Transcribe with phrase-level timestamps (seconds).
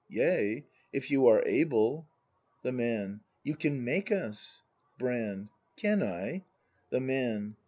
[0.09, 2.07] Yea, If you are able.
[2.63, 3.21] The Man.
[3.43, 4.63] You can make us!
[4.97, 5.49] Brand.
[5.75, 6.45] Can I?
[6.89, 7.55] The Man.